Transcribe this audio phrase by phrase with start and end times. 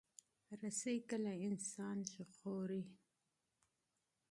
[0.61, 2.83] رسۍ کله انسان ژغوري.